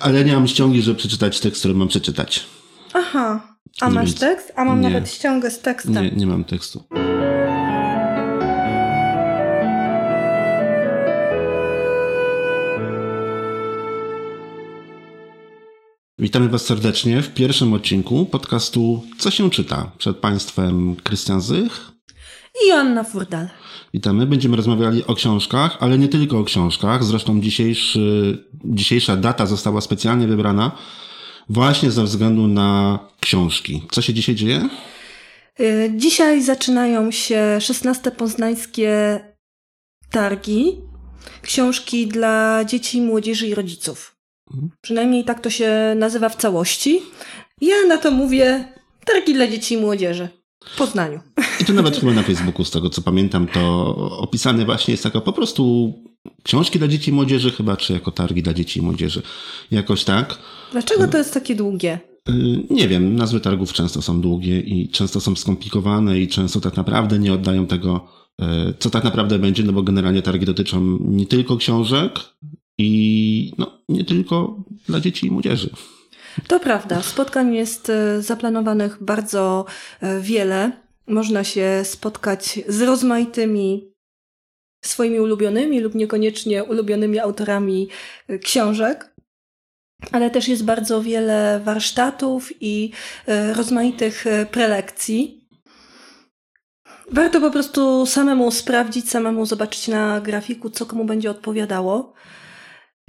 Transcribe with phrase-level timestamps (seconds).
[0.00, 2.46] Ale nie mam ściągi, żeby przeczytać tekst, który mam przeczytać.
[2.94, 3.56] Aha.
[3.80, 4.52] A masz tekst?
[4.56, 4.88] A mam Nie.
[4.88, 6.04] nawet ściągę z tekstem.
[6.04, 6.84] Nie, nie mam tekstu.
[16.18, 19.90] Witamy Was serdecznie w pierwszym odcinku podcastu Co się czyta?
[19.98, 21.89] Przed Państwem Krystian Zych.
[22.64, 23.48] I Joanna Furdal.
[23.94, 24.26] Witamy.
[24.26, 27.04] Będziemy rozmawiali o książkach, ale nie tylko o książkach.
[27.04, 27.40] Zresztą
[28.64, 30.72] dzisiejsza data została specjalnie wybrana
[31.48, 33.82] właśnie ze względu na książki.
[33.90, 34.68] Co się dzisiaj dzieje?
[35.60, 39.20] Y, Dzisiaj zaczynają się 16 poznańskie
[40.10, 40.76] targi.
[41.42, 44.16] Książki dla dzieci, młodzieży i rodziców.
[44.50, 44.70] Mhm.
[44.80, 47.02] Przynajmniej tak to się nazywa w całości.
[47.60, 48.64] Ja na to mówię
[49.04, 50.28] targi dla dzieci i młodzieży.
[50.64, 51.20] W Poznaniu.
[51.60, 55.20] I to nawet chyba na Facebooku, z tego co pamiętam, to opisane właśnie jest jako
[55.20, 55.92] po prostu
[56.42, 59.22] książki dla dzieci i młodzieży, chyba, czy jako targi dla dzieci i młodzieży.
[59.70, 60.38] Jakoś tak.
[60.72, 62.00] Dlaczego to jest takie długie?
[62.28, 62.32] Y,
[62.70, 67.18] Nie wiem, nazwy targów często są długie i często są skomplikowane i często tak naprawdę
[67.18, 68.08] nie oddają tego,
[68.42, 68.44] y,
[68.78, 72.20] co tak naprawdę będzie, no bo generalnie targi dotyczą nie tylko książek
[72.78, 75.70] i no, nie tylko dla dzieci i młodzieży.
[76.48, 79.64] To prawda, spotkań jest e, zaplanowanych bardzo
[80.00, 80.72] e, wiele.
[81.06, 83.92] Można się spotkać z rozmaitymi
[84.84, 87.88] swoimi ulubionymi lub niekoniecznie ulubionymi autorami
[88.28, 89.14] e, książek.
[90.12, 92.92] Ale też jest bardzo wiele warsztatów i
[93.54, 95.48] rozmaitych prelekcji.
[97.10, 102.12] Warto po prostu samemu sprawdzić, samemu zobaczyć na grafiku, co komu będzie odpowiadało.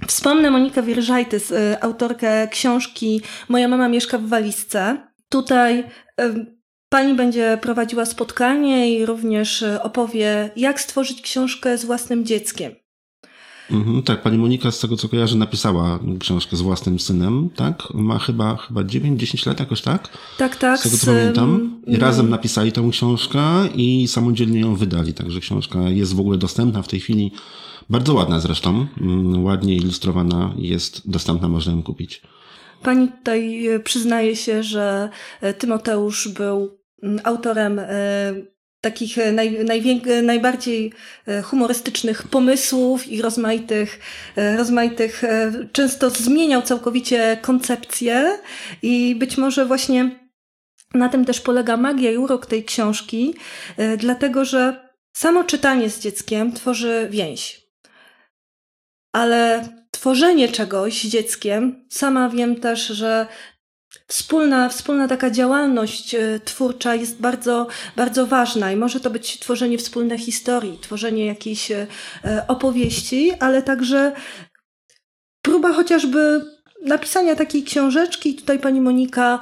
[0.06, 4.96] Wspomnę Monikę Wierżajtys, y, autorkę książki Moja mama mieszka w walizce.
[5.28, 5.84] Tutaj y,
[6.88, 12.81] pani będzie prowadziła spotkanie i również y, opowie, jak stworzyć książkę z własnym dzieckiem.
[13.72, 17.82] Mhm, tak, pani Monika, z tego co kojarzę, napisała książkę z własnym synem, tak?
[17.94, 20.08] Ma chyba, chyba 9-10 lat jakoś, tak?
[20.38, 20.80] Tak, tak.
[20.80, 21.80] Z tego co z, pamiętam.
[21.86, 23.42] I mm, razem napisali tą książkę
[23.74, 25.14] i samodzielnie ją wydali.
[25.14, 27.32] Także książka jest w ogóle dostępna w tej chwili.
[27.90, 28.86] Bardzo ładna zresztą.
[29.00, 32.22] mm, Ładnie ilustrowana jest dostępna, można ją kupić.
[32.82, 35.08] Pani tutaj y, przyznaje się, że
[35.42, 37.84] y, Tymoteusz był mm, autorem y,
[38.82, 39.56] takich y, naj,
[40.06, 40.92] y, najbardziej
[41.28, 44.00] y, humorystycznych pomysłów i rozmaitych,
[44.56, 45.22] rozmaitych,
[45.72, 48.38] często zmieniał całkowicie koncepcję
[48.82, 50.10] i być może właśnie
[50.94, 53.34] na tym też polega magia i urok tej książki,
[53.98, 57.62] dlatego że samo czytanie z dzieckiem tworzy więź.
[59.12, 63.26] Ale tworzenie czegoś z dzieckiem, sama wiem też, że
[64.08, 67.66] wspólna, wspólna taka działalność e, twórcza jest bardzo,
[67.96, 71.86] bardzo ważna i może to być tworzenie wspólnej historii, tworzenie jakiejś e,
[72.24, 74.12] e, opowieści, ale także
[75.42, 76.44] próba chociażby
[76.86, 78.34] napisania takiej książeczki.
[78.34, 79.38] Tutaj pani Monika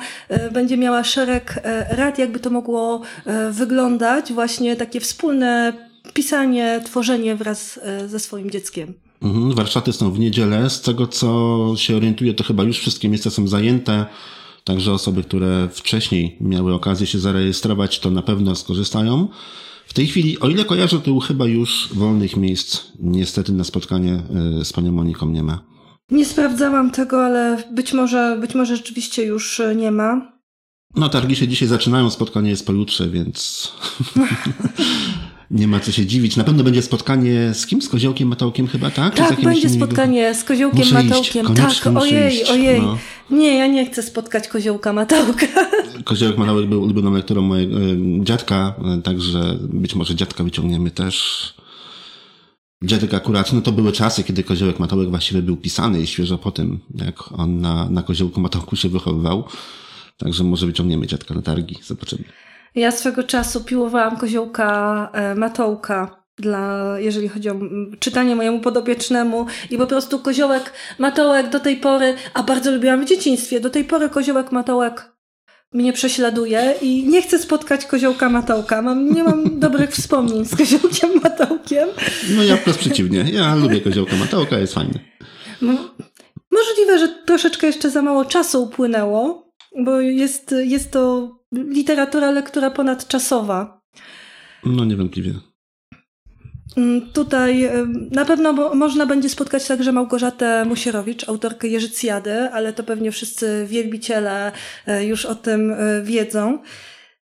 [0.53, 1.55] będzie miała szereg
[1.91, 3.03] rad, jakby to mogło
[3.50, 5.72] wyglądać, właśnie takie wspólne
[6.15, 8.94] pisanie, tworzenie wraz ze swoim dzieckiem.
[9.22, 10.71] Mhm, warsztaty są w niedzielę.
[10.71, 14.06] Z tego co się orientuję, to chyba już wszystkie miejsca są zajęte.
[14.70, 19.28] Także osoby, które wcześniej miały okazję się zarejestrować, to na pewno skorzystają.
[19.86, 24.22] W tej chwili, o ile kojarzę, to chyba już wolnych miejsc niestety na spotkanie
[24.60, 25.64] y, z panią Moniką nie ma.
[26.10, 30.32] Nie sprawdzałam tego, ale być może, być może rzeczywiście już e, nie ma.
[30.97, 33.72] No, targi się dzisiaj zaczynają, spotkanie jest pojutrze, więc
[35.50, 36.37] nie ma co się dziwić.
[36.37, 37.83] Na pewno będzie spotkanie z kim?
[37.83, 39.15] Z Koziołkiem Matołkiem chyba, tak?
[39.15, 42.50] Tak, będzie spotkanie z Koziołkiem Muszę iść, tak, ojej, iść.
[42.50, 42.81] ojej.
[42.81, 42.99] No.
[43.31, 45.47] Nie, ja nie chcę spotkać Koziołka Matołka.
[46.05, 47.81] Koziołek Matołek był ulubioną lekturą mojego e,
[48.21, 51.55] dziadka, e, także być może dziadka wyciągniemy też.
[52.84, 56.50] Dziadek akurat, no to były czasy, kiedy Koziołek Matołek właściwie był pisany i świeżo po
[56.50, 59.44] tym, jak on na, na Koziołku Matołku się wychowywał.
[60.17, 62.25] Także może wyciągniemy dziadka na targi, zobaczymy.
[62.75, 66.20] Ja swego czasu piłowałam Koziołka e, Matołka.
[66.38, 67.54] Dla, jeżeli chodzi o
[67.98, 73.08] czytanie mojemu podopiecznemu i po prostu koziołek Matołek do tej pory, a bardzo lubiłam w
[73.08, 75.12] dzieciństwie, do tej pory koziołek Matołek
[75.72, 78.82] mnie prześladuje i nie chcę spotkać koziołka Matołka.
[78.82, 81.88] Mam, nie mam dobrych wspomnień z koziołkiem Matołkiem.
[82.37, 83.25] No ja wprost przeciwnie.
[83.32, 85.00] Ja lubię Koziołka Matołka, jest fajny.
[85.62, 85.78] M-
[86.52, 89.52] Możliwe, że troszeczkę jeszcze za mało czasu upłynęło,
[89.84, 93.81] bo jest, jest to literatura, lektura ponadczasowa.
[94.64, 95.35] No niewątpliwie.
[96.76, 102.73] Mm, Tutaj ym, na pewno mo- można będzie spotkać także Małgorzatę Musierowicz, autorkę Jerzycjady, ale
[102.73, 104.52] to pewnie wszyscy wielbiciele
[104.87, 106.58] e, już o tym e, wiedzą.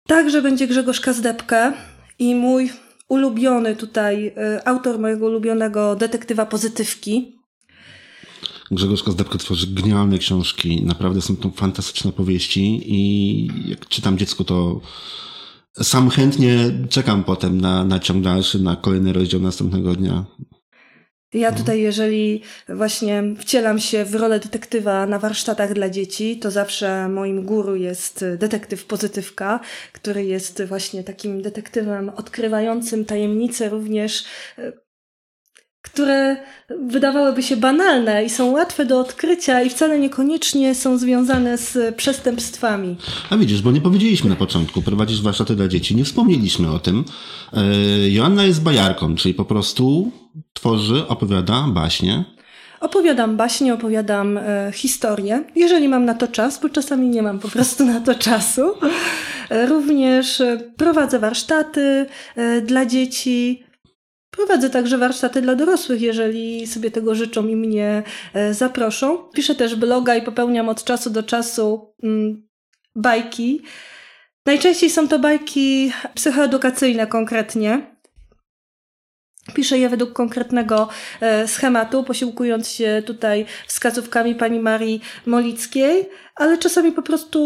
[0.09, 1.73] Także będzie Grzegorz Kazdepkę
[2.19, 2.71] i mój
[3.09, 7.36] ulubiony tutaj, e, autor mojego ulubionego detektywa Pozytywki.
[8.71, 10.83] Grzegorz Kozdebko tworzy genialne książki.
[10.85, 14.81] Naprawdę są to fantastyczne powieści i jak czytam dziecku, to
[15.83, 16.59] sam chętnie
[16.89, 20.25] czekam potem na, na ciąg dalszy, na kolejny rozdział następnego dnia.
[21.35, 27.09] Ja tutaj, jeżeli właśnie wcielam się w rolę detektywa na warsztatach dla dzieci, to zawsze
[27.09, 29.61] moim guru jest detektyw pozytywka,
[29.93, 34.25] który jest właśnie takim detektywem odkrywającym tajemnice również
[35.87, 36.37] które
[36.81, 42.97] wydawałyby się banalne i są łatwe do odkrycia i wcale niekoniecznie są związane z przestępstwami.
[43.31, 47.05] A widzisz, bo nie powiedzieliśmy na początku, prowadzisz warsztaty dla dzieci, nie wspomnieliśmy o tym.
[47.53, 50.13] E, Joanna jest bajarką, czyli po prostu
[50.53, 52.25] tworzy, opowiada baśnie.
[52.81, 57.49] Opowiadam baśnie, opowiadam e, historię, jeżeli mam na to czas, bo czasami nie mam po
[57.49, 58.63] prostu na to czasu.
[59.51, 62.07] E, również e, prowadzę warsztaty
[62.37, 63.66] e, dla dzieci,
[64.31, 68.03] Prowadzę także warsztaty dla dorosłych, jeżeli sobie tego życzą i mnie
[68.35, 69.19] e, zaproszą.
[69.19, 72.49] Piszę też bloga i popełniam od czasu do czasu mm,
[72.95, 73.63] bajki.
[74.47, 77.97] Najczęściej są to bajki psychoedukacyjne konkretnie.
[79.55, 80.89] Piszę je według konkretnego
[81.21, 87.41] e, schematu, posiłkując się tutaj wskazówkami pani Marii Molickiej, ale czasami po prostu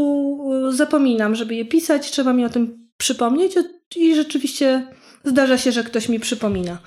[0.69, 3.55] e, zapominam, żeby je pisać, trzeba mi o tym przypomnieć
[3.97, 4.87] i rzeczywiście
[5.25, 6.79] Zdarza się, że ktoś mi przypomina.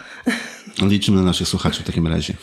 [0.81, 2.33] Liczymy na naszych słuchaczy w takim razie.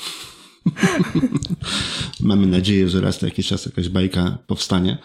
[2.21, 4.99] Mamy nadzieję, że raz na jakiś czas jakaś bajka powstanie.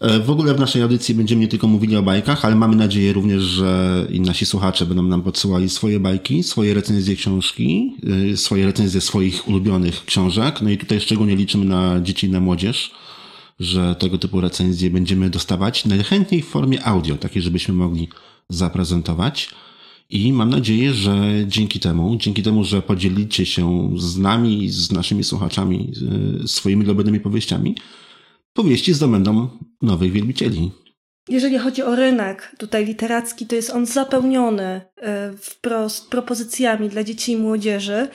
[0.00, 3.12] E, w ogóle w naszej audycji będziemy nie tylko mówili o bajkach, ale mamy nadzieję
[3.12, 7.96] również, że i nasi słuchacze będą nam podsyłali swoje bajki, swoje recenzje książki,
[8.32, 10.62] e, swoje recenzje swoich ulubionych książek.
[10.62, 12.90] No i tutaj szczególnie liczymy na dzieci i na młodzież,
[13.60, 18.08] że tego typu recenzje będziemy dostawać najchętniej w formie audio, takiej, żebyśmy mogli
[18.48, 19.50] zaprezentować.
[20.10, 21.14] I mam nadzieję, że
[21.46, 25.92] dzięki temu, dzięki temu, że podzielicie się z nami, z naszymi słuchaczami
[26.44, 27.76] e, swoimi ulubionymi powieściami,
[28.52, 29.48] powieści zdobędą
[29.82, 30.70] nowych wielbicieli.
[31.28, 37.32] Jeżeli chodzi o rynek tutaj literacki, to jest on zapełniony e, wprost propozycjami dla dzieci
[37.32, 38.08] i młodzieży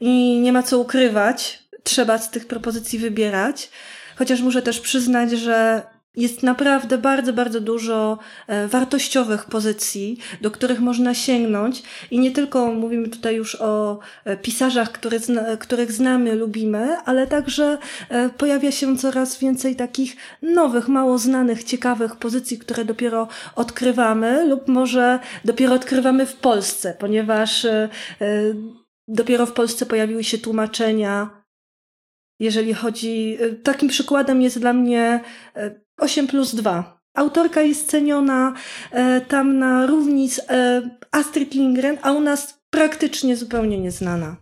[0.00, 3.70] i nie ma co ukrywać, trzeba z tych propozycji wybierać.
[4.16, 5.82] Chociaż muszę też przyznać, że
[6.16, 11.82] jest naprawdę bardzo, bardzo dużo e, wartościowych pozycji, do których można sięgnąć.
[12.10, 14.92] I nie tylko mówimy tutaj już o e, pisarzach,
[15.58, 17.78] których znamy, lubimy, ale także
[18.08, 24.68] e, pojawia się coraz więcej takich nowych, mało znanych, ciekawych pozycji, które dopiero odkrywamy, lub
[24.68, 27.66] może dopiero odkrywamy w Polsce, ponieważ
[29.08, 31.44] dopiero w Polsce pojawiły się tłumaczenia
[32.40, 33.38] jeżeli chodzi.
[33.62, 35.20] Takim przykładem jest dla mnie
[35.98, 37.00] 8 plus 2.
[37.14, 38.54] Autorka jest ceniona
[38.90, 44.36] e, tam na równi z e, Astrid Lindgren, a u nas praktycznie zupełnie nieznana.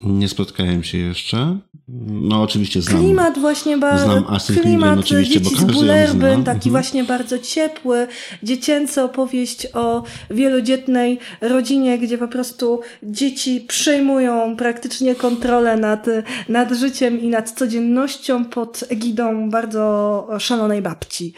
[0.00, 1.58] Nie spotkałem się jeszcze.
[2.02, 3.02] No oczywiście znam.
[3.02, 4.04] Klimat właśnie bardzo.
[4.04, 4.24] Znam
[4.62, 6.70] klimat dzieci z Bullerbyn, taki mhm.
[6.70, 8.06] właśnie bardzo ciepły,
[8.42, 16.06] dziecięca opowieść o wielodzietnej rodzinie, gdzie po prostu dzieci przejmują praktycznie kontrolę nad,
[16.48, 21.32] nad życiem i nad codziennością pod egidą bardzo szalonej babci.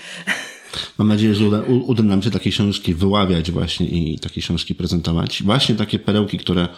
[0.99, 5.43] Mam nadzieję, że uda, uda nam się takie książki wyławiać właśnie i takie książki prezentować.
[5.43, 6.69] Właśnie takie perełki, które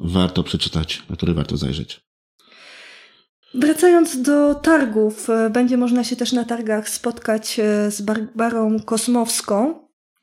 [0.00, 2.09] warto przeczytać, na które warto zajrzeć.
[3.54, 9.74] Wracając do targów, e, będzie można się też na targach spotkać e, z Barbarą Kosmowską.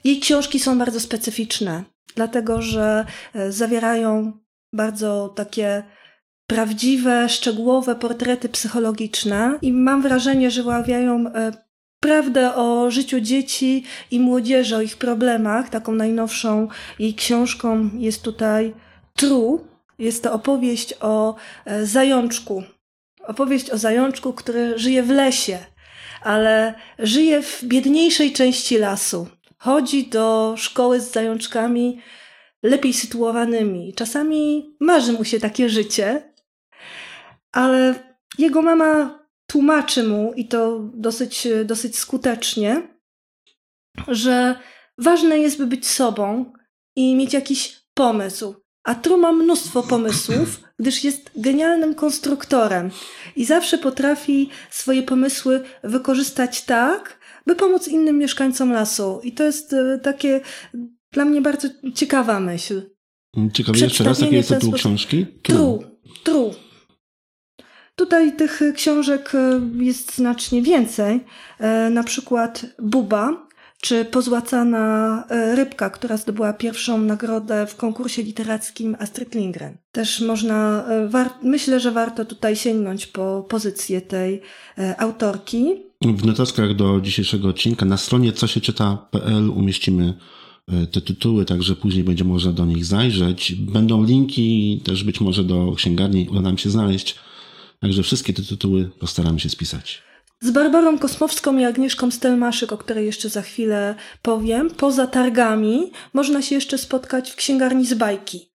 [0.04, 1.84] Jej książki są bardzo specyficzne,
[2.16, 4.32] dlatego że e, zawierają
[4.74, 5.84] bardzo takie
[6.48, 11.26] prawdziwe, szczegółowe portrety psychologiczne i mam wrażenie, że wyławiają
[12.00, 15.70] prawdę o życiu dzieci i młodzieży, o ich problemach.
[15.70, 16.68] Taką najnowszą
[17.00, 18.74] jej książką jest tutaj
[19.16, 19.60] True.
[20.00, 21.36] Jest to opowieść o
[21.84, 22.64] zajączku.
[23.28, 25.60] Opowieść o zajączku, który żyje w lesie,
[26.22, 29.28] ale żyje w biedniejszej części lasu.
[29.58, 32.02] Chodzi do szkoły z zajączkami
[32.64, 33.94] lepiej sytuowanymi.
[33.94, 36.34] Czasami marzy mu się takie życie,
[37.52, 37.96] ale
[38.38, 42.88] jego mama tłumaczy mu, i to dosyć, dosyć skutecznie,
[44.08, 44.60] że
[44.98, 46.54] ważne jest, by być sobą
[46.96, 48.56] i mieć jakiś pomysł.
[48.84, 52.90] A Tru ma mnóstwo pomysłów, gdyż jest genialnym konstruktorem
[53.36, 59.20] i zawsze potrafi swoje pomysły wykorzystać tak, by pomóc innym mieszkańcom lasu.
[59.24, 60.42] I to jest e, takie
[61.12, 62.82] dla mnie bardzo ciekawa myśl.
[63.54, 65.26] Ciekawe jeszcze raz, jaki jest tytuł książki?
[65.44, 65.84] Tru.
[66.24, 66.54] Tru.
[67.96, 71.20] Tutaj tych książek e, jest znacznie więcej.
[71.60, 73.47] E, na przykład Buba,
[73.82, 79.78] czy Pozłacana e, Rybka, która zdobyła pierwszą nagrodę w konkursie literackim Astrid Lindgren.
[79.92, 84.42] Też można, e, myślę, że warto tutaj sięgnąć po pozycję tej
[84.78, 85.66] e, autorki.
[86.02, 90.14] W notatkach do dzisiejszego odcinka na stronie co się czyta.pl umieścimy
[90.92, 93.56] te tytuły, także później będzie można do nich zajrzeć.
[93.56, 97.16] Będą linki też być może do księgarni, uda nam się znaleźć.
[97.80, 100.07] Także wszystkie te tytuły postaramy się spisać.
[100.40, 106.42] Z Barbarą Kosmowską i Agnieszką Stelmaszyk, o której jeszcze za chwilę powiem, poza targami można
[106.42, 108.50] się jeszcze spotkać w księgarni z bajki.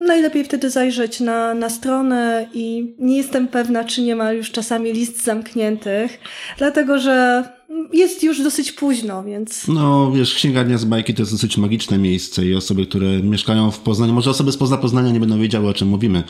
[0.00, 4.92] Najlepiej wtedy zajrzeć na, na stronę i nie jestem pewna, czy nie ma już czasami
[4.92, 6.18] list zamkniętych,
[6.58, 7.44] dlatego że
[7.92, 9.68] jest już dosyć późno, więc.
[9.68, 13.78] No, wiesz, księgarnia z bajki to jest dosyć magiczne miejsce i osoby, które mieszkają w
[13.78, 16.22] Poznaniu, może osoby spoza Poznania nie będą wiedziały, o czym mówimy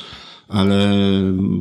[0.49, 0.93] ale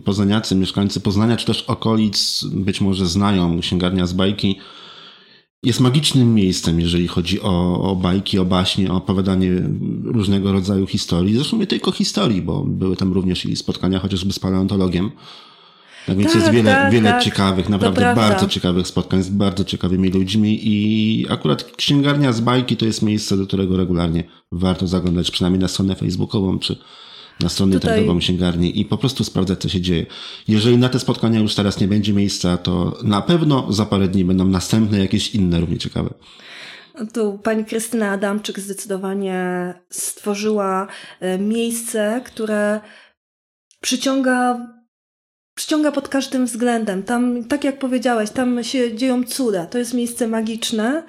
[0.05, 4.59] poznaniacy, mieszkańcy Poznania czy też okolic być może znają księgarnia z bajki.
[5.63, 9.51] Jest magicznym miejscem, jeżeli chodzi o, o bajki, o baśnie, o opowiadanie
[10.03, 11.35] różnego rodzaju historii.
[11.35, 15.11] Zresztą nie tylko historii, bo były tam również i spotkania chociażby z paleontologiem.
[16.05, 17.23] Tak więc tak, jest wiele, tak, wiele tak.
[17.23, 22.85] ciekawych, naprawdę bardzo ciekawych spotkań z bardzo ciekawymi ludźmi i akurat księgarnia z bajki to
[22.85, 26.77] jest miejsce, do którego regularnie warto zaglądać, przynajmniej na stronę facebookową czy,
[27.39, 27.95] na stronę Tutaj...
[27.95, 30.05] targową księgarni i po prostu sprawdzać, co się dzieje.
[30.47, 34.25] Jeżeli na te spotkania już teraz nie będzie miejsca, to na pewno za parę dni
[34.25, 36.13] będą następne jakieś inne równie ciekawe.
[37.13, 40.87] Tu pani Krystyna Adamczyk zdecydowanie stworzyła
[41.19, 42.81] e, miejsce, które
[43.81, 44.67] przyciąga,
[45.55, 47.03] przyciąga pod każdym względem.
[47.03, 49.65] Tam, tak jak powiedziałeś, tam się dzieją cuda.
[49.65, 51.03] To jest miejsce magiczne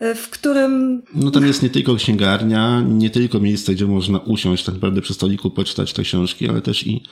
[0.00, 1.02] w którym...
[1.14, 5.14] No tam jest nie tylko księgarnia, nie tylko miejsce, gdzie można usiąść tak naprawdę przy
[5.14, 7.02] stoliku, poczytać te książki, ale też i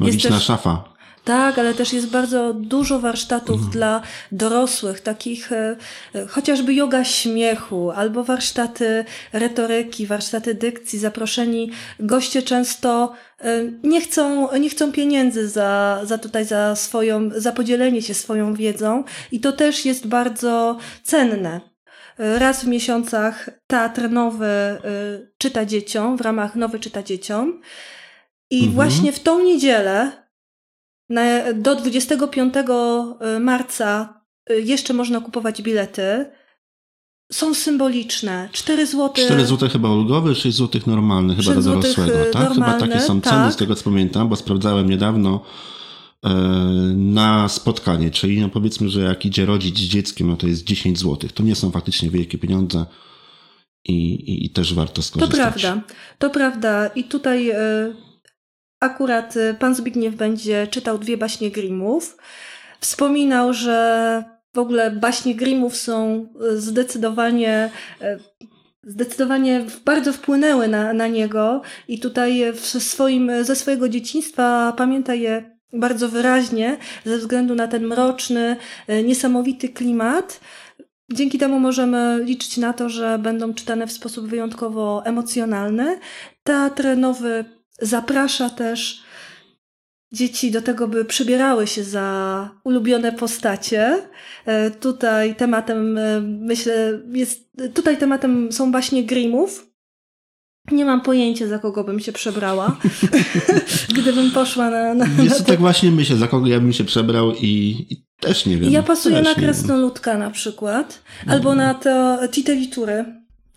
[0.00, 0.44] magiczna też...
[0.44, 0.94] szafa.
[1.24, 3.70] Tak, ale też jest bardzo dużo warsztatów mhm.
[3.70, 5.76] dla dorosłych, takich e,
[6.14, 10.98] e, chociażby yoga śmiechu, albo warsztaty retoryki, warsztaty dykcji.
[10.98, 11.70] Zaproszeni
[12.00, 18.02] goście często e, nie chcą, nie chcą pieniędzy za, za tutaj, za swoją, za podzielenie
[18.02, 21.73] się swoją wiedzą i to też jest bardzo cenne
[22.18, 27.60] raz w miesiącach teatr nowy y, czyta dzieciom, w ramach Nowy czyta dzieciom.
[28.50, 28.72] I mhm.
[28.72, 30.12] właśnie w tą niedzielę
[31.08, 36.26] na, do 25 y, marca y, jeszcze można kupować bilety.
[37.32, 38.48] Są symboliczne.
[38.52, 39.10] 4 zł.
[39.24, 42.12] 4 zł chyba ulgowy, 6 zł normalny chyba dla dorosłego.
[42.32, 42.52] Tak?
[42.52, 43.52] Chyba takie są ceny tak.
[43.52, 45.44] z tego co pamiętam, bo sprawdzałem niedawno
[46.96, 50.98] na spotkanie, czyli no powiedzmy, że jak idzie rodzic z dzieckiem, no to jest 10
[50.98, 51.30] zł.
[51.34, 52.86] To nie są faktycznie wielkie pieniądze
[53.84, 55.38] i, i, i też warto skorzystać.
[55.38, 55.82] To prawda,
[56.18, 56.86] to prawda.
[56.86, 57.54] I tutaj y,
[58.80, 62.16] akurat e, pan Zbigniew będzie czytał dwie baśnie Grimmów.
[62.80, 67.70] Wspominał, że w ogóle baśnie Grimmów są zdecydowanie
[68.86, 75.53] zdecydowanie bardzo wpłynęły na, na niego i tutaj w swoim, ze swojego dzieciństwa pamięta je
[75.74, 80.40] bardzo wyraźnie ze względu na ten mroczny, e, niesamowity klimat.
[81.12, 85.98] Dzięki temu możemy liczyć na to, że będą czytane w sposób wyjątkowo emocjonalny.
[86.42, 87.44] Teatr Nowy
[87.80, 89.02] zaprasza też
[90.12, 94.08] dzieci do tego, by przybierały się za ulubione postacie.
[94.46, 99.73] E, tutaj tematem, e, myślę, jest, tutaj tematem są właśnie Grimmów.
[100.72, 102.76] Nie mam pojęcia, za kogo bym się przebrała,
[103.98, 104.94] gdybym poszła na...
[104.94, 108.58] na, na tak właśnie myślę, za kogo ja bym się przebrał i, i też nie
[108.58, 108.72] wiem.
[108.72, 113.04] Ja pasuję na krasnoludka na przykład, albo na te titelitury.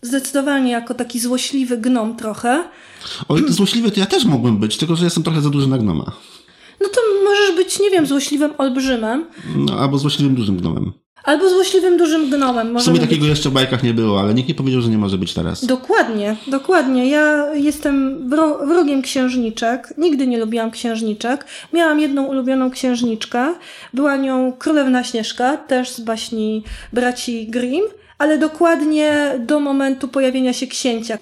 [0.02, 2.64] Zdecydowanie jako taki złośliwy gnom trochę.
[3.28, 6.12] O, złośliwy to ja też mógłbym być, tylko że jestem trochę za duży na gnoma.
[6.80, 9.26] No to możesz być, nie wiem, złośliwym olbrzymem.
[9.56, 10.92] No, albo złośliwym dużym gnomem.
[11.24, 12.78] Albo złośliwym dużym gnomem.
[12.78, 13.30] W sumie takiego być.
[13.30, 15.66] jeszcze w bajkach nie było, ale nikt nie powiedział, że nie może być teraz.
[15.66, 17.08] Dokładnie, dokładnie.
[17.08, 18.28] Ja jestem
[18.68, 19.94] wrogiem księżniczek.
[19.98, 21.46] Nigdy nie lubiłam księżniczek.
[21.72, 23.54] Miałam jedną ulubioną księżniczkę.
[23.94, 27.86] Była nią Królewna Śnieżka, też z baśni braci Grimm,
[28.18, 31.18] ale dokładnie do momentu pojawienia się księcia.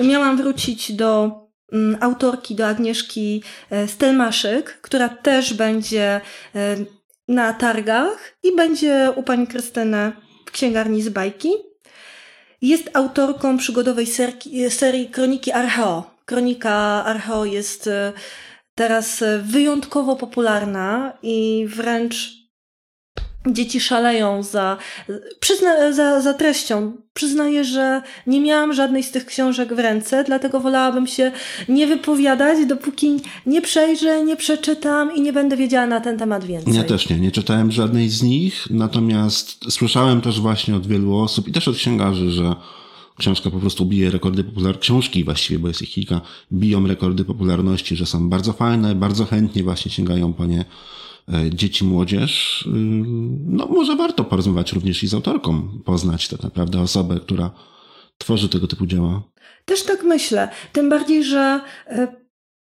[0.00, 1.30] Miałam wrócić do
[1.72, 6.20] mm, autorki, do Agnieszki e, Stelmaszyk, która też będzie
[6.54, 6.76] e,
[7.28, 10.12] na targach i będzie u pani Krystyny
[10.46, 11.50] w księgarni z bajki.
[12.62, 16.10] Jest autorką przygodowej serii, serii Kroniki Archeo.
[16.24, 18.12] Kronika Archeo jest e,
[18.74, 22.47] teraz wyjątkowo popularna i wręcz
[23.46, 24.76] Dzieci szaleją za,
[25.40, 26.92] przyzna, za, za treścią.
[27.14, 31.32] Przyznaję, że nie miałam żadnej z tych książek w ręce, dlatego wolałabym się
[31.68, 33.16] nie wypowiadać, dopóki
[33.46, 36.74] nie przejrzę, nie przeczytam i nie będę wiedziała na ten temat więcej.
[36.74, 41.48] Ja też nie, nie czytałem żadnej z nich, natomiast słyszałem też właśnie od wielu osób
[41.48, 42.54] i też od księgarzy, że
[43.18, 46.20] książka po prostu bije rekordy popularności, książki właściwie, bo jest ich kilka,
[46.52, 50.64] biją rekordy popularności, że są bardzo fajne, bardzo chętnie właśnie sięgają po nie
[51.50, 52.70] dzieci, młodzież, y,
[53.46, 57.50] no może warto porozmawiać również i z autorką, poznać tak naprawdę osobę, która
[58.18, 59.22] tworzy tego typu dzieła.
[59.64, 60.48] Też tak myślę.
[60.72, 62.08] Tym bardziej, że e,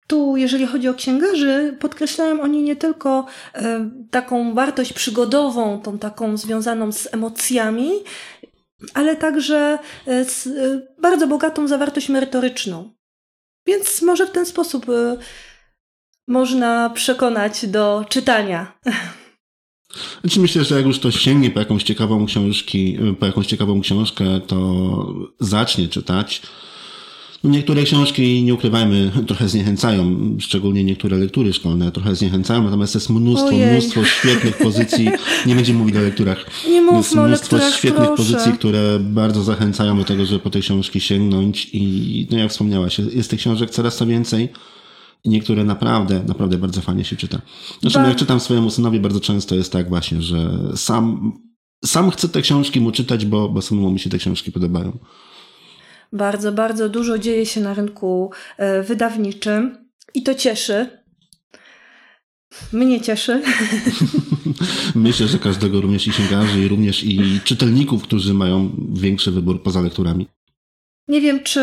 [0.07, 6.37] tu, jeżeli chodzi o księgarzy, podkreślają oni nie tylko e, taką wartość przygodową, tą taką
[6.37, 7.91] związaną z emocjami,
[8.95, 9.79] ale także
[11.03, 12.91] bardzo bogatą zawartość merytoryczną.
[13.67, 14.87] Więc może w ten sposób
[16.31, 18.73] można przekonać do czytania.
[20.21, 24.25] Znaczy myślę, że jak już ktoś sięgnie po jakąś ciekawą książki, po jakąś ciekawą książkę,
[24.47, 26.43] to zacznie czytać.
[27.45, 33.11] No niektóre książki, nie ukrywajmy, trochę zniechęcają, szczególnie niektóre lektury szkolne trochę zniechęcają, natomiast jest
[33.11, 33.71] mnóstwo, Ojej.
[33.73, 35.11] mnóstwo świetnych pozycji,
[35.47, 38.17] nie będziemy mówić o lekturach, nie mówmy jest mnóstwo świetnych proszę.
[38.17, 42.99] pozycji, które bardzo zachęcają do tego, żeby po te książki sięgnąć i no jak wspomniałaś,
[42.99, 44.49] jest tych książek coraz to więcej.
[45.25, 47.41] I niektóre naprawdę, naprawdę bardzo fajnie się czyta.
[47.81, 51.33] Zresztą ba- jak czytam swojemu synowi, bardzo często jest tak właśnie, że sam,
[51.85, 54.99] sam chcę te książki mu czytać, bo, bo samemu mi się te książki podobają.
[56.13, 61.01] Bardzo, bardzo dużo dzieje się na rynku e, wydawniczym i to cieszy.
[62.73, 63.43] Mnie cieszy.
[64.95, 69.81] Myślę, że każdego również i księgarzy, i również i czytelników, którzy mają większy wybór poza
[69.81, 70.27] lekturami.
[71.11, 71.63] Nie wiem, czy,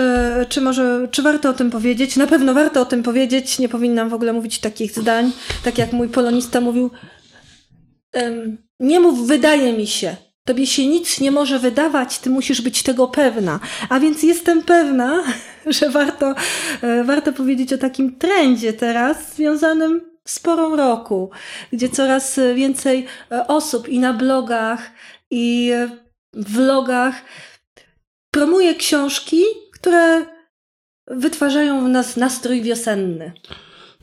[0.50, 2.16] czy może, czy warto o tym powiedzieć.
[2.16, 3.60] Na pewno warto o tym powiedzieć.
[3.60, 5.32] Nie powinnam w ogóle mówić takich zdań.
[5.64, 6.92] Tak jak mój polonista mówił,
[8.80, 10.16] nie mów, wydaje mi się.
[10.46, 13.60] Tobie się nic nie może wydawać, ty musisz być tego pewna.
[13.90, 15.24] A więc jestem pewna,
[15.80, 16.36] że warto,
[16.82, 21.30] e, warto powiedzieć o takim trendzie teraz związanym z porą roku,
[21.74, 24.92] gdzie coraz więcej e, osób i na blogach,
[25.32, 25.72] i
[26.34, 27.16] w vlogach
[28.32, 29.44] promuje książki,
[29.74, 30.26] które
[31.08, 33.32] wytwarzają w nas nastrój wiosenny.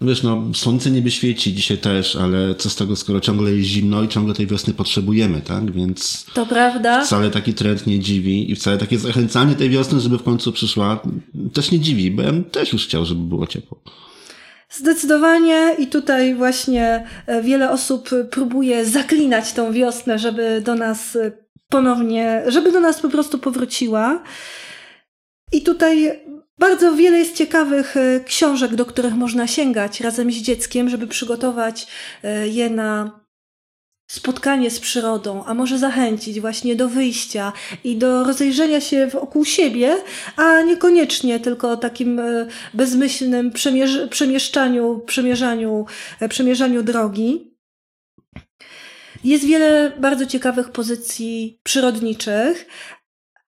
[0.01, 3.69] No wiesz, no, słońce niebie świeci dzisiaj też, ale co z tego, skoro ciągle jest
[3.69, 5.73] zimno i ciągle tej wiosny potrzebujemy, tak?
[5.73, 6.27] Więc.
[6.35, 7.05] To prawda.
[7.05, 11.03] Wcale taki trend nie dziwi i wcale takie zachęcanie tej wiosny, żeby w końcu przyszła,
[11.53, 13.81] też nie dziwi, bo ja też już chciał, żeby było ciepło.
[14.71, 21.44] Zdecydowanie i tutaj właśnie e, wiele osób próbuje zaklinać tą wiosnę, żeby do nas e,
[21.69, 24.23] ponownie, żeby do nas po prostu powróciła.
[25.53, 26.21] I tutaj
[26.59, 31.87] bardzo wiele jest ciekawych e, książek, do których można sięgać razem z dzieckiem, żeby przygotować
[32.23, 33.21] e, je na
[34.11, 37.53] spotkanie z przyrodą, a może zachęcić właśnie do wyjścia
[37.85, 39.97] i do rozejrzenia się wokół siebie,
[40.37, 43.53] a niekoniecznie tylko takim e, bezmyślnym
[44.11, 45.87] przemieszczaniu, przemierzaniu,
[46.29, 47.54] przemierzaniu drogi.
[49.25, 52.67] Jest wiele bardzo ciekawych pozycji przyrodniczych,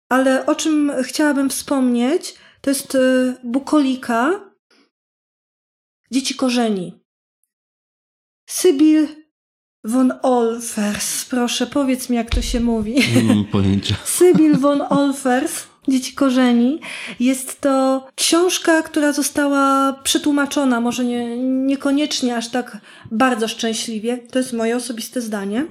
[0.08, 4.50] ale o czym chciałabym wspomnieć, to jest y, bukolika
[6.10, 7.00] dzieci korzeni.
[8.48, 9.08] Sybil
[9.84, 11.24] von Olfers.
[11.24, 12.94] Proszę, powiedz mi, jak to się mówi.
[13.16, 13.96] Nie mam pojęcia.
[14.04, 16.80] Sybil von Olfers Dzieci Korzeni.
[17.20, 22.78] Jest to książka, która została przetłumaczona, może nie, niekoniecznie aż tak
[23.10, 24.18] bardzo szczęśliwie.
[24.18, 25.64] To jest moje osobiste zdanie.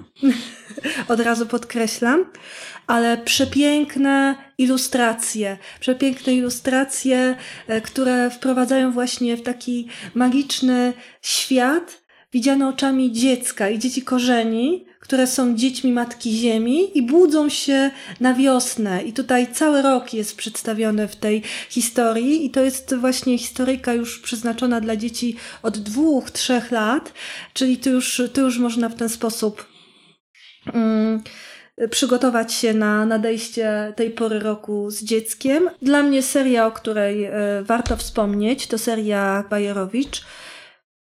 [1.07, 2.25] Od razu podkreślam.
[2.87, 7.35] Ale przepiękne ilustracje, przepiękne ilustracje,
[7.67, 12.01] e, które wprowadzają właśnie w taki magiczny świat,
[12.33, 18.33] widziany oczami dziecka i dzieci korzeni, które są dziećmi Matki Ziemi i budzą się na
[18.33, 19.03] wiosnę.
[19.03, 24.19] I tutaj cały rok jest przedstawiony w tej historii i to jest właśnie historyjka już
[24.19, 27.13] przeznaczona dla dzieci od dwóch, trzech lat,
[27.53, 29.65] czyli tu już, tu już można w ten sposób
[30.73, 31.23] um,
[31.89, 35.69] przygotować się na nadejście tej pory roku z dzieckiem.
[35.81, 37.31] Dla mnie seria, o której y,
[37.63, 40.25] warto wspomnieć, to seria Bajerowicz,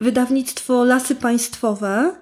[0.01, 2.15] wydawnictwo Lasy Państwowe,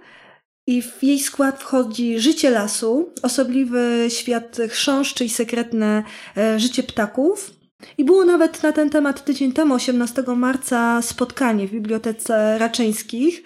[0.67, 6.03] i w jej skład wchodzi życie lasu, osobliwy świat chrząszczy i sekretne
[6.37, 7.53] e, życie ptaków.
[7.97, 13.43] I było nawet na ten temat tydzień temu, 18 marca, spotkanie w Bibliotece Raczyńskich.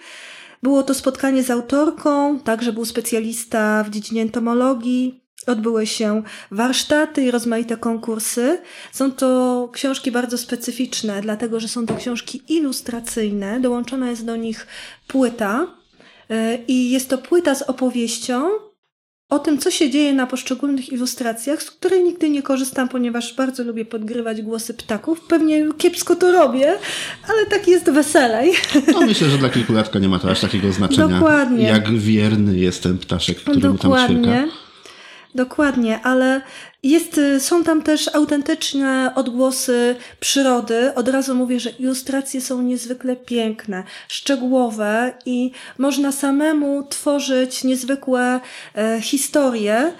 [0.62, 5.22] Było to spotkanie z autorką, także był specjalista w dziedzinie entomologii.
[5.46, 8.58] Odbyły się warsztaty i rozmaite konkursy.
[8.92, 13.60] Są to książki bardzo specyficzne, dlatego że są to książki ilustracyjne.
[13.60, 14.66] Dołączona jest do nich
[15.06, 15.81] płyta,
[16.68, 18.44] I jest to płyta z opowieścią,
[19.28, 23.64] o tym, co się dzieje na poszczególnych ilustracjach, z której nigdy nie korzystam, ponieważ bardzo
[23.64, 25.20] lubię podgrywać głosy ptaków.
[25.20, 26.74] Pewnie kiepsko to robię,
[27.28, 28.52] ale tak jest weselej.
[28.92, 31.08] No myślę, że dla kilkulatka nie ma to aż takiego znaczenia.
[31.08, 31.68] Dokładnie.
[31.68, 34.14] Jak wierny jest ten ptaszek, który mu tam ćwierka.
[34.14, 34.48] Dokładnie,
[36.02, 36.40] ale
[36.82, 40.94] jest, y, są tam też autentyczne odgłosy przyrody.
[40.94, 48.40] Od razu mówię, że ilustracje są niezwykle piękne, szczegółowe i można samemu tworzyć niezwykłe
[48.74, 49.92] e, historie.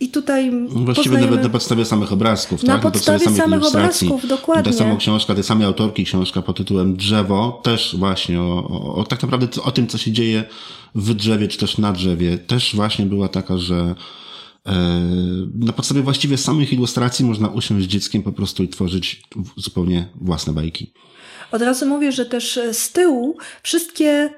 [0.00, 1.30] I tutaj Właściwie poznajemy...
[1.30, 2.92] nawet na podstawie samych obrazków, Na tak?
[2.92, 4.08] podstawie samych samych ilustracji.
[4.08, 4.72] obrazków, dokładnie.
[4.72, 9.04] Ta sama książka, tej samej autorki, książka pod tytułem Drzewo, też właśnie o, o, o
[9.04, 10.44] tak naprawdę o tym, co się dzieje
[10.94, 13.94] w drzewie, czy też na drzewie, też właśnie była taka, że
[14.66, 14.72] e,
[15.54, 19.22] na podstawie właściwie samych ilustracji można usiąść z dzieckiem po prostu i tworzyć
[19.56, 20.92] zupełnie własne bajki.
[21.52, 24.30] Od razu mówię, że też e, z tyłu wszystkie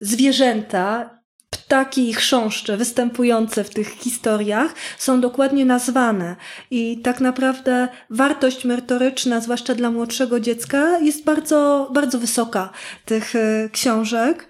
[0.00, 1.19] zwierzęta,
[1.50, 6.36] ptaki i chrząszcze występujące w tych historiach są dokładnie nazwane.
[6.70, 12.70] I tak naprawdę wartość merytoryczna, zwłaszcza dla młodszego dziecka, jest bardzo, bardzo wysoka
[13.04, 14.48] tych e, książek.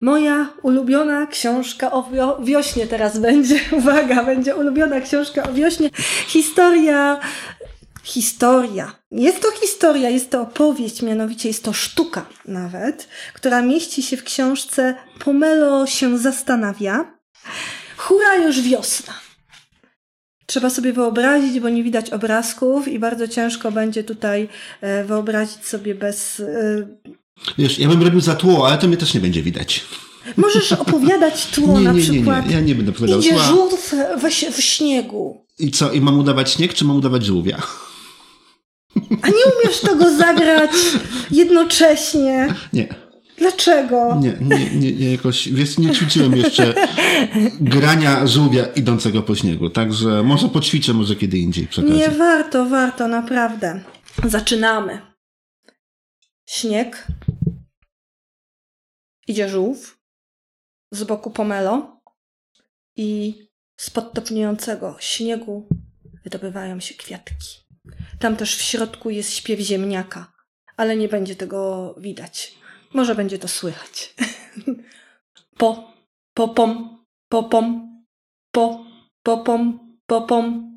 [0.00, 3.60] Moja ulubiona książka o wio- wiośnie teraz będzie.
[3.78, 5.90] Uwaga, będzie ulubiona książka o wiośnie.
[6.26, 7.20] Historia
[8.06, 8.92] historia.
[9.10, 14.24] Jest to historia, jest to opowieść, mianowicie jest to sztuka nawet, która mieści się w
[14.24, 17.18] książce Pomelo się zastanawia.
[17.96, 19.14] Hura już wiosna.
[20.46, 24.48] Trzeba sobie wyobrazić, bo nie widać obrazków i bardzo ciężko będzie tutaj
[24.80, 26.40] e, wyobrazić sobie bez...
[26.40, 26.86] e,
[27.58, 29.84] Wiesz, ja bym robił za tło, ale to mnie też nie będzie widać.
[30.36, 32.46] Możesz opowiadać tło Nie, na nie, nie, przykład.
[32.48, 35.46] nie, ja nie będę opowiadał Idzie żółw ś- w śniegu.
[35.58, 37.62] I co, i mam udawać śnieg, czy mam udawać żółwia?
[39.22, 40.70] A nie umiesz tego zagrać
[41.30, 42.54] jednocześnie.
[42.72, 42.88] Nie.
[43.38, 44.20] Dlaczego?
[44.20, 46.74] Nie, nie, nie, nie jakoś, wiesz, nie ćwiczyłem jeszcze
[47.60, 51.98] grania żółwia idącego po śniegu, także może poćwiczę, może kiedy indziej przy okazji.
[51.98, 53.80] Nie warto, warto, naprawdę.
[54.24, 55.00] Zaczynamy.
[56.46, 57.06] Śnieg.
[59.28, 59.98] Idzie żółw.
[60.90, 62.00] Z boku pomelo.
[62.96, 63.34] I
[63.76, 65.68] z podtopniającego śniegu
[66.24, 67.65] wydobywają się kwiatki.
[68.18, 70.32] Tam też w środku jest śpiew ziemniaka,
[70.76, 72.54] ale nie będzie tego widać.
[72.94, 74.14] Może będzie to słychać.
[75.58, 75.92] Po,
[76.34, 77.96] popom, popom,
[78.52, 78.84] po,
[79.22, 80.76] popom, popom.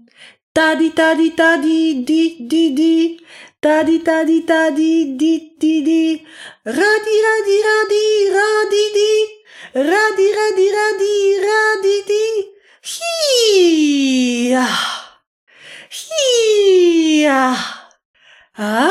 [0.54, 3.20] Tadi, tadi, tadi, di, di, di.
[3.60, 6.26] Tadi, tadi, tadi, di, di, di.
[6.66, 9.12] Radi, radi, radi, radi, di.
[9.74, 12.24] Radi, radi, radi, radi, di.
[15.92, 17.58] 嘿呀！
[18.54, 18.90] 啊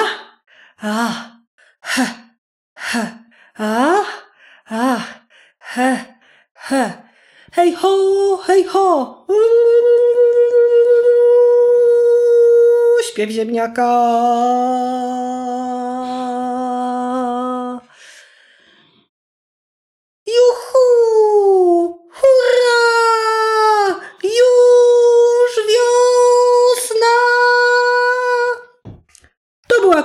[0.78, 1.42] 啊！
[1.80, 2.34] 哈
[2.74, 3.24] 哈！
[3.54, 4.04] 啊
[4.64, 5.24] 啊！
[5.61, 6.06] 哈
[6.54, 7.04] 哈！
[7.52, 9.24] 嘿吼嘿吼！
[9.28, 10.42] 呜呜呜呜呜呜呜
[12.90, 12.96] 呜！
[12.96, 13.84] 我唱《地瓜》。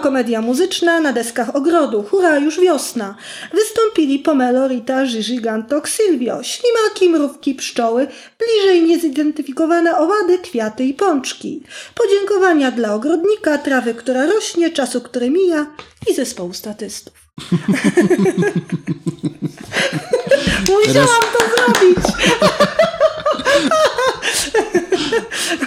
[0.03, 2.03] Komedia muzyczna na deskach ogrodu.
[2.03, 3.15] Hurra, już wiosna.
[3.53, 8.07] Wystąpili Pomelo, Rita, Żyży, Gantok, Sylwio, ślimaki, mrówki, pszczoły,
[8.39, 11.63] bliżej niezidentyfikowane owady, kwiaty i pączki.
[11.95, 15.65] Podziękowania dla ogrodnika, trawy, która rośnie, czasu, który mija
[16.09, 17.13] i zespołu statystów.
[20.69, 21.97] Musiałam to zrobić!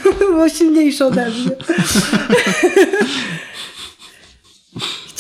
[0.19, 1.51] Było silniejsze ode mnie.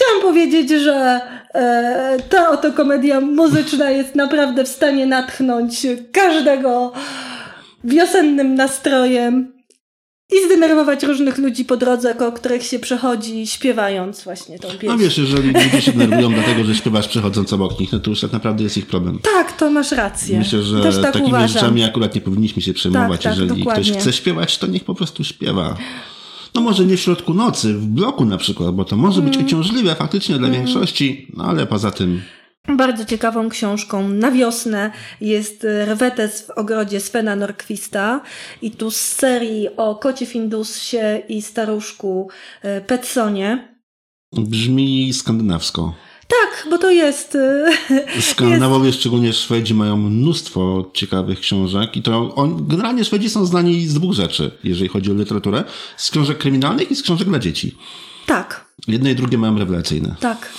[0.06, 1.20] Chciałam powiedzieć, że
[1.54, 6.92] e, ta oto komedia muzyczna jest naprawdę w stanie natchnąć każdego
[7.84, 9.52] wiosennym nastrojem
[10.32, 14.86] i zdenerwować różnych ludzi po drodze, koło których się przechodzi, śpiewając właśnie tą pieśń.
[14.86, 18.20] No wiesz, jeżeli ludzie się denerwują dlatego, że śpiewasz przechodząc obok nich, no to już
[18.20, 19.18] tak naprawdę jest ich problem.
[19.34, 20.38] Tak, to masz rację.
[20.38, 21.48] Myślę, że Też tak takimi uważam.
[21.48, 23.22] rzeczami akurat nie powinniśmy się przejmować.
[23.22, 23.84] tak, Jeżeli dokładnie.
[23.84, 25.76] ktoś chce śpiewać, to niech po prostu śpiewa.
[26.56, 29.30] No może nie w środku nocy, w bloku na przykład, bo to może Mm.
[29.32, 32.22] być uciążliwe faktycznie dla większości, no ale poza tym
[32.68, 34.90] Bardzo ciekawą książką na wiosnę
[35.20, 38.20] jest Rwetes w ogrodzie Svena Norquista
[38.62, 42.28] i tu z serii o kocie Findusie i staruszku
[42.62, 43.76] e, Petsonie.
[44.32, 45.94] brzmi skandynawsko.
[46.56, 47.36] Tak, bo to jest...
[48.16, 53.86] e, Skandynawowie, szczególnie Szwedzi, mają mnóstwo ciekawych książek i to on, generalnie Szwedzi są znani
[53.86, 55.64] z dwóch rzeczy, jeżeli chodzi o literaturę.
[55.96, 57.76] Z książek kryminalnych i z książek dla dzieci.
[58.26, 60.14] Tak, Jedne i drugie mają rewelacyjne.
[60.20, 60.52] tak.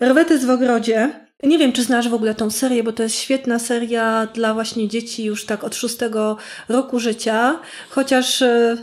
[0.00, 1.10] Rwetes w ogrodzie
[1.42, 4.88] Nie wiem, czy znasz w ogóle tą serię, bo to jest świetna seria dla właśnie
[4.88, 6.36] dzieci już tak od szóstego
[6.68, 8.76] roku życia, chociaż e,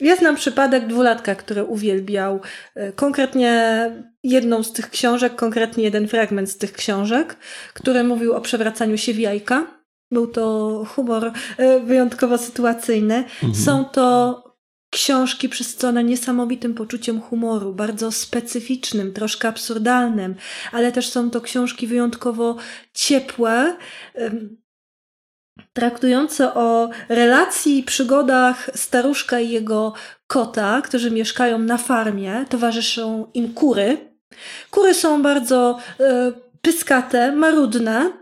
[0.00, 2.40] ja znam przypadek dwulatka, który uwielbiał
[2.74, 3.90] e, konkretnie
[4.22, 7.36] jedną z tych książek, konkretnie jeden fragment z tych książek,
[7.74, 9.66] który mówił o przewracaniu się w jajka.
[10.10, 13.14] Był to humor e, wyjątkowo sytuacyjny.
[13.16, 13.54] Mhm.
[13.54, 14.42] Są to
[14.90, 20.34] książki przesycone niesamowitym poczuciem humoru, bardzo specyficznym, troszkę absurdalnym,
[20.72, 22.56] ale też są to książki wyjątkowo
[22.94, 23.76] ciepłe,
[25.72, 29.92] traktujące o relacji i przygodach staruszka i jego
[30.26, 33.96] kota, którzy mieszkają na farmie, towarzyszą im kury.
[34.70, 38.12] Kury są bardzo e, pyskate, marudne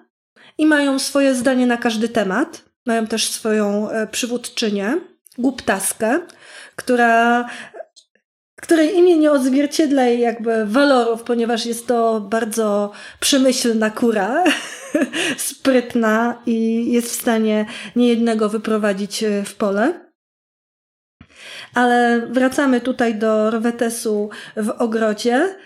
[0.58, 2.64] i mają swoje zdanie na każdy temat.
[2.86, 4.96] Mają też swoją e, przywódczynię,
[5.38, 6.20] głuptaskę,
[6.76, 7.44] która
[8.64, 14.44] której imię nie odzwierciedla jej jakby walorów, ponieważ jest to bardzo przemyślna kura,
[15.36, 20.10] sprytna i jest w stanie niejednego wyprowadzić e, w pole.
[21.74, 25.56] Ale wracamy tutaj do Rwetesu w ogrodzie.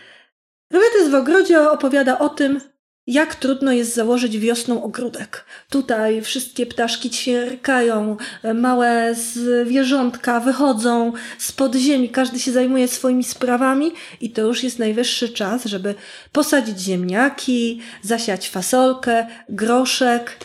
[0.72, 2.60] Rwetes w ogrodzie opowiada o tym,
[3.08, 5.44] jak trudno jest założyć wiosną ogródek.
[5.70, 8.16] Tutaj wszystkie ptaszki ćwierkają,
[8.54, 15.28] małe zwierzątka wychodzą z ziemi, każdy się zajmuje swoimi sprawami i to już jest najwyższy
[15.28, 15.94] czas, żeby
[16.32, 20.36] posadzić ziemniaki, zasiać fasolkę, groszek.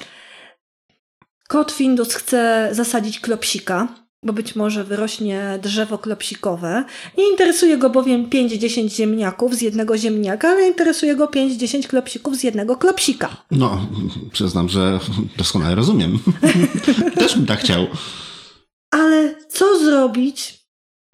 [1.47, 6.83] Kot Findus chce zasadzić klopsika, bo być może wyrośnie drzewo klopsikowe.
[7.17, 12.43] Nie interesuje go bowiem 5-10 ziemniaków z jednego ziemniaka, ale interesuje go 5-10 klopsików z
[12.43, 13.37] jednego klopsika.
[13.51, 13.87] No,
[14.31, 14.99] przyznam, że
[15.37, 16.19] doskonale rozumiem.
[17.19, 17.87] Też bym tak chciał.
[18.91, 20.63] Ale co zrobić,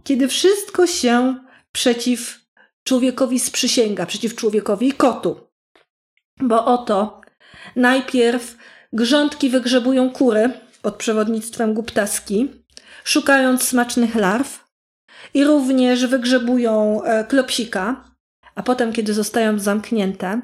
[0.03, 1.35] kiedy wszystko się
[1.71, 2.39] przeciw
[2.83, 5.35] człowiekowi sprzysięga, przeciw człowiekowi i kotu?
[6.41, 7.21] Bo oto
[7.75, 8.57] najpierw
[8.93, 12.47] grządki wygrzebują kury pod przewodnictwem Guptaski,
[13.09, 14.65] szukając smacznych larw
[15.33, 18.11] i również wygrzebują e, klopsika,
[18.55, 20.41] a potem, kiedy zostają zamknięte,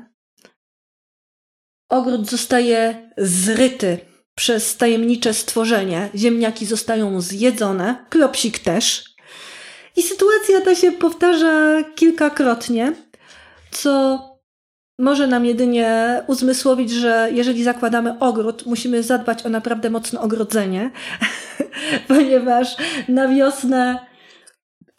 [1.90, 4.00] ogród zostaje zryty
[4.36, 6.10] przez tajemnicze stworzenie.
[6.16, 9.04] Ziemniaki zostają zjedzone, klopsik też.
[9.96, 12.94] I sytuacja ta się powtarza kilkakrotnie,
[13.72, 14.20] co
[15.00, 20.92] może nam jedynie uzmysłowić, że jeżeli zakładamy ogród, musimy zadbać o naprawdę mocne ogrodzenie,
[22.08, 22.76] ponieważ
[23.08, 24.00] na wiosnę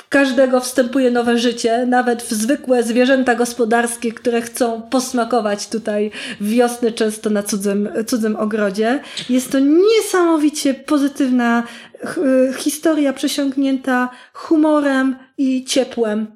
[0.09, 7.31] każdego wstępuje nowe życie, nawet w zwykłe zwierzęta gospodarskie, które chcą posmakować tutaj wiosny często
[7.31, 9.01] na cudzym, cudzym ogrodzie.
[9.29, 11.63] Jest to niesamowicie pozytywna
[12.57, 16.27] historia przesiąknięta humorem i ciepłem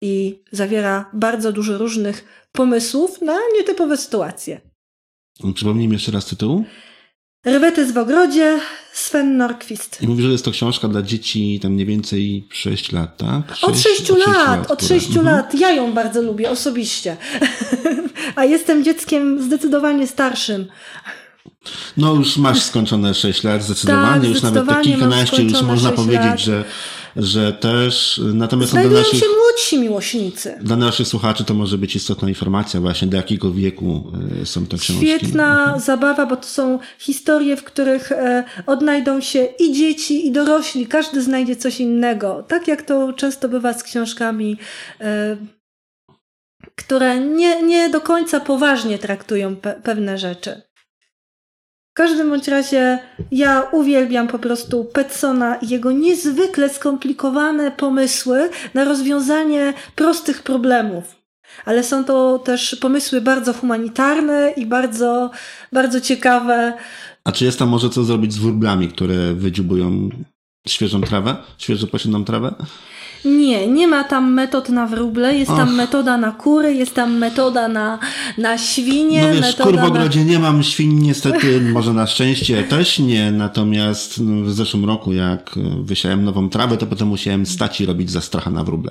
[0.00, 4.60] i zawiera bardzo dużo różnych pomysłów na nietypowe sytuacje.
[5.54, 6.64] Przypomnij mi jeszcze raz tytuł.
[7.46, 8.60] Rwetes w ogrodzie,
[8.92, 10.02] Sven Norquist.
[10.02, 13.56] I mówisz, że jest to książka dla dzieci tam mniej więcej 6 lat, tak?
[13.56, 15.26] 6, od 6 lat, lat, od 6 mhm.
[15.26, 15.54] lat.
[15.54, 17.16] Ja ją bardzo lubię osobiście.
[18.36, 20.66] A jestem dzieckiem zdecydowanie starszym.
[21.96, 24.20] No już masz skończone 6 lat, zdecydowanie.
[24.20, 26.40] Tak, już nawet te kilkanaście już można powiedzieć, lat.
[26.40, 26.64] że
[27.16, 30.58] że też natomiast Znajdują dla naszych, się młodsi miłośnicy.
[30.60, 34.76] Dla naszych słuchaczy to może być istotna informacja właśnie, do jakiego wieku e, są te
[34.76, 35.06] książki.
[35.06, 35.80] Świetna mhm.
[35.80, 40.86] zabawa, bo to są historie, w których e, odnajdą się i dzieci, i dorośli.
[40.86, 42.44] Każdy znajdzie coś innego.
[42.48, 44.56] Tak jak to często bywa z książkami
[45.00, 45.36] e,
[46.76, 50.62] które nie, nie do końca poważnie traktują pe pewne rzeczy.
[51.92, 52.98] W każdym bądź razie
[53.32, 61.04] ja uwielbiam po prostu Petsona i jego niezwykle skomplikowane pomysły na rozwiązanie prostych problemów.
[61.64, 65.30] Ale są to też pomysły bardzo humanitarne i bardzo,
[65.72, 66.72] bardzo ciekawe.
[67.24, 70.08] A czy jest tam może co zrobić z wróblami, które wydziubują
[70.68, 72.54] świeżą trawę, świeżo posiedną trawę?
[73.24, 75.56] Nie, nie ma tam metod na wróble, jest Och.
[75.56, 77.98] tam metoda na kury, jest tam metoda na,
[78.38, 79.22] na świnie.
[79.22, 80.26] No wiesz, kur w ogrodzie na...
[80.26, 85.58] nie mam świń niestety, może na szczęście też nie, natomiast no, w zeszłym roku jak
[85.82, 88.90] wysiałem nową trawę, to potem musiałem stać i robić zastracha na wróble.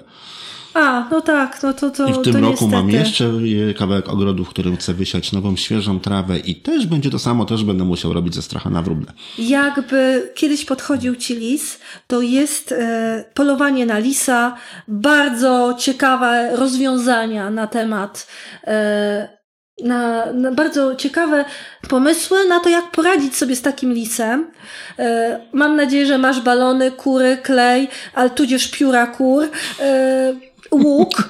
[0.74, 2.72] A, no tak, no to to I w tym roku niestety.
[2.72, 3.32] mam jeszcze
[3.78, 7.64] kawałek ogrodu, w którym chcę wysiać nową, świeżą trawę i też będzie to samo, też
[7.64, 9.14] będę musiał robić ze stracha na wróble.
[9.38, 14.56] Jakby kiedyś podchodził ci lis, to jest e, polowanie na lisa,
[14.88, 18.28] bardzo ciekawe rozwiązania na temat
[18.64, 19.42] e,
[19.84, 21.46] na, na, bardzo ciekawe
[21.90, 24.52] pomysły na to, jak poradzić sobie z takim lisem.
[25.00, 29.44] E, mam nadzieję, że masz balony, kury, klej, ale tudzież pióra kur.
[29.80, 30.34] E,
[30.72, 31.30] łuk.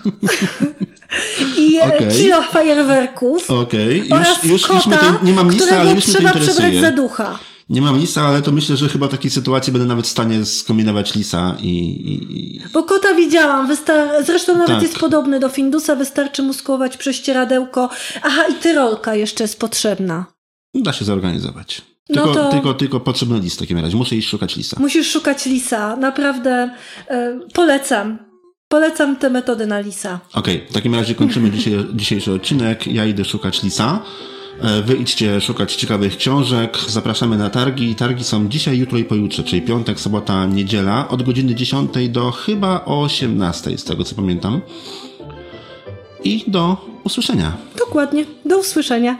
[1.58, 2.08] i okay.
[2.08, 3.52] kilo fajerwerków.
[3.52, 4.20] Okej, okay.
[4.20, 6.42] już, już, już mnie to, nie mam listy, ale już interesuje.
[6.42, 7.40] przebrać za ducha.
[7.70, 10.46] Nie mam lisa, ale to myślę, że chyba w takiej sytuacji będę nawet w stanie
[10.46, 11.70] skombinować lisa i...
[11.70, 12.62] i...
[12.74, 14.82] Bo kota widziałam, wystar- zresztą nawet tak.
[14.82, 17.90] jest podobny do Findusa, wystarczy mu skołować prześcieradełko.
[18.24, 20.26] Aha, i tyrolka jeszcze jest potrzebna.
[20.76, 21.82] Da się zorganizować.
[22.10, 22.52] No tylko, no to...
[22.52, 23.98] tylko, tylko potrzebny list w takim razie.
[23.98, 24.78] Muszę iść szukać lisa.
[24.80, 25.96] Musisz szukać lisa.
[25.96, 26.70] Naprawdę
[27.08, 28.31] e, polecam.
[28.72, 30.20] Polecam te metody na lisa.
[30.34, 32.88] Okej, okay, w takim razie kończymy dzisiaj, dzisiejszy odcinek.
[32.88, 34.00] Ja idę szukać lisa.
[34.62, 36.78] E, wy idźcie szukać ciekawych książek.
[36.88, 37.96] Zapraszamy na targi.
[37.96, 42.86] Targi są dzisiaj, jutro i pojutrze, czyli piątek, sobota, niedziela od godziny 10 do chyba
[42.86, 44.62] 18, z tego co pamiętam.
[46.24, 47.58] I do usłyszenia.
[47.78, 48.26] Dokładnie.
[48.46, 49.18] Do usłyszenia.